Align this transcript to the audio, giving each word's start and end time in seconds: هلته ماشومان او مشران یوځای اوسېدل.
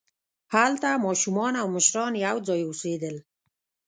هلته 0.53 0.89
ماشومان 1.05 1.53
او 1.61 1.67
مشران 1.75 2.13
یوځای 2.27 2.61
اوسېدل. 2.65 3.15